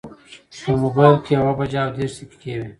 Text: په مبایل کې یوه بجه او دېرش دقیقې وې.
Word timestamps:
په 0.61 0.71
مبایل 0.81 1.15
کې 1.23 1.31
یوه 1.37 1.53
بجه 1.59 1.79
او 1.83 1.91
دېرش 1.95 2.13
دقیقې 2.19 2.53
وې. 2.57 2.67